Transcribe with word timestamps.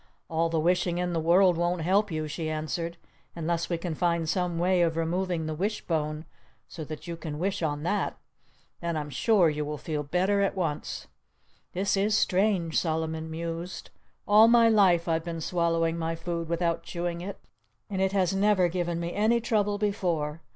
"All 0.31 0.49
the 0.49 0.59
wishing 0.59 0.97
in 0.97 1.13
the 1.13 1.19
world 1.19 1.57
won't 1.57 1.83
help 1.83 2.09
you," 2.09 2.27
she 2.27 2.49
answered, 2.49 2.97
"unless 3.35 3.69
we 3.69 3.77
can 3.77 3.93
find 3.93 4.27
some 4.27 4.57
way 4.57 4.81
of 4.81 4.97
removing 4.97 5.45
the 5.45 5.53
wishbone 5.53 6.25
so 6.67 6.83
you 7.01 7.15
can 7.15 7.37
wish 7.37 7.61
on 7.61 7.83
that. 7.83 8.17
Then 8.79 8.97
I'm 8.97 9.11
sure 9.11 9.47
you 9.47 9.63
would 9.65 9.79
feel 9.81 10.01
better 10.01 10.41
at 10.41 10.55
once." 10.55 11.05
"This 11.73 11.95
is 11.95 12.17
strange," 12.17 12.79
Solomon 12.79 13.29
mused. 13.29 13.91
"All 14.27 14.47
my 14.47 14.67
life 14.69 15.07
I've 15.07 15.23
been 15.23 15.39
swallowing 15.39 15.99
my 15.99 16.15
food 16.15 16.49
without 16.49 16.81
chewing 16.81 17.21
it. 17.21 17.37
And 17.87 18.01
it 18.01 18.11
has 18.11 18.33
never 18.33 18.69
given 18.69 18.99
me 18.99 19.13
any 19.13 19.39
trouble 19.39 19.77
before.... 19.77 20.41